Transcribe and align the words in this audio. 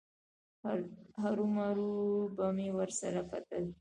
هرومرو 1.21 1.91
به 2.35 2.47
مې 2.55 2.67
ورسره 2.77 3.21
کتل. 3.31 3.63